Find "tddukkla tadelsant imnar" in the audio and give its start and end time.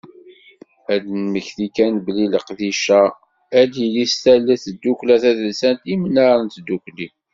4.73-6.37